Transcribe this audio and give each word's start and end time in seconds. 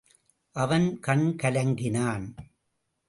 அவன் 0.55 0.99
கண் 0.99 1.35
கலங்கினான். 1.43 2.35